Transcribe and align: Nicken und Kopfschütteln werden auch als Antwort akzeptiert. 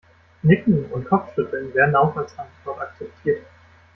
Nicken 0.41 0.85
und 0.89 1.05
Kopfschütteln 1.05 1.75
werden 1.75 1.95
auch 1.95 2.17
als 2.17 2.33
Antwort 2.39 2.81
akzeptiert. 2.81 3.45